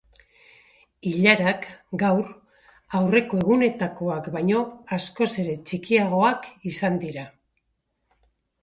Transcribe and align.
Ilarak, 1.09 1.67
gaur, 2.03 2.31
aurreko 3.01 3.43
egunetakoak 3.43 4.31
baino 4.39 4.65
askoz 4.99 5.29
ere 5.45 5.55
txikiagoak 5.71 6.51
izan 6.75 7.01
dira. 7.07 7.33